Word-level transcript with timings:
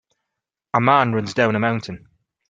A 0.73 0.81
man 0.81 1.13
runs 1.13 1.35
down 1.35 1.55
a 1.55 1.59
mountain. 1.59 2.07